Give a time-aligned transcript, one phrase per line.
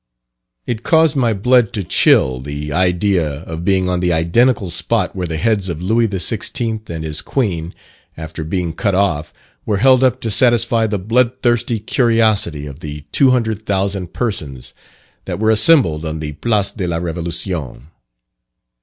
[0.65, 5.27] It caused my blood to chill, the idea of being on the identical spot where
[5.27, 6.89] the heads of Louis XVI.
[6.89, 7.75] and his Queen,
[8.17, 9.31] after being cut off,
[9.63, 14.73] were held up to satisfy the blood thirsty curiosity of the two hundred thousand persons
[15.25, 17.91] that were assembled on the Place de la Revolution.